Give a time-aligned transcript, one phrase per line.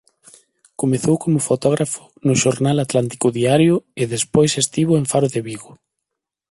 [0.81, 5.71] Comezou como fotógrafo no xornal "Atlántico Diario" e despois estivo en "Faro de Vigo".